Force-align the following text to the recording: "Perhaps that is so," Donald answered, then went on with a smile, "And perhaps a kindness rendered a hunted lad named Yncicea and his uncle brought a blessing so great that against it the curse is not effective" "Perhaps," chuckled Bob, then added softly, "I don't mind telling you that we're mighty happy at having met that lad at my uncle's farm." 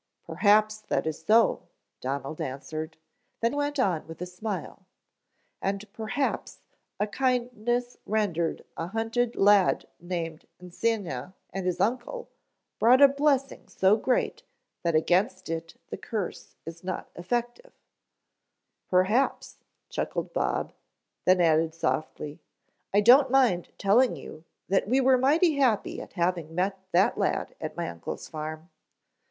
"Perhaps 0.25 0.81
that 0.87 1.05
is 1.05 1.23
so," 1.23 1.67
Donald 1.99 2.41
answered, 2.41 2.97
then 3.39 3.55
went 3.55 3.77
on 3.77 4.07
with 4.07 4.19
a 4.19 4.25
smile, 4.25 4.87
"And 5.61 5.85
perhaps 5.93 6.61
a 6.99 7.05
kindness 7.05 7.97
rendered 8.07 8.65
a 8.75 8.87
hunted 8.87 9.35
lad 9.35 9.85
named 9.99 10.47
Yncicea 10.59 11.35
and 11.53 11.67
his 11.67 11.79
uncle 11.79 12.31
brought 12.79 12.99
a 13.03 13.07
blessing 13.07 13.67
so 13.69 13.95
great 13.95 14.41
that 14.81 14.95
against 14.95 15.49
it 15.51 15.75
the 15.89 15.97
curse 15.97 16.55
is 16.65 16.83
not 16.83 17.11
effective" 17.15 17.73
"Perhaps," 18.89 19.57
chuckled 19.91 20.33
Bob, 20.33 20.73
then 21.25 21.39
added 21.39 21.75
softly, 21.75 22.39
"I 22.91 23.01
don't 23.01 23.29
mind 23.29 23.69
telling 23.77 24.15
you 24.15 24.45
that 24.67 24.87
we're 24.87 25.15
mighty 25.19 25.57
happy 25.57 26.01
at 26.01 26.13
having 26.13 26.55
met 26.55 26.79
that 26.91 27.19
lad 27.19 27.53
at 27.61 27.77
my 27.77 27.87
uncle's 27.87 28.27
farm." 28.27 28.71